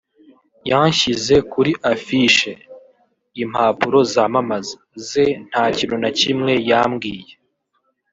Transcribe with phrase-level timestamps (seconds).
[0.69, 4.75] “Yanshyize kuri affiche(impapuro zamamaza)
[5.07, 7.33] ze nta kintu na kimwe yambwiye